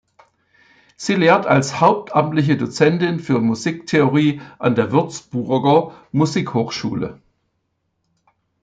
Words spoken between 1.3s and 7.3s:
als hauptamtliche Dozentin für Musiktheorie an der Würzburger Musikhochschule.